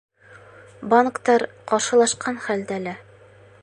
Банктар 0.93 1.47
ҡаршылашҡан 1.73 2.43
хәлдә 2.49 2.83
лә. 2.89 2.99